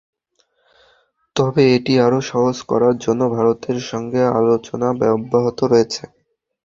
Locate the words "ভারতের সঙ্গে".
3.35-4.21